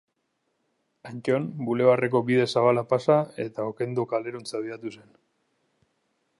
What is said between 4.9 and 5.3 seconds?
zen.